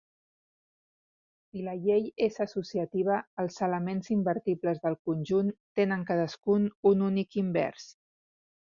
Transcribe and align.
Si 1.49 1.65
la 1.67 1.75
llei 1.83 2.07
és 2.29 2.41
associativa, 2.47 3.19
els 3.45 3.59
elements 3.69 4.11
invertibles 4.17 4.83
del 4.87 4.99
conjunt 5.11 5.55
tenen 5.83 6.09
cadascun 6.11 6.71
un 6.95 7.11
únic 7.13 7.41
invers. 7.47 7.91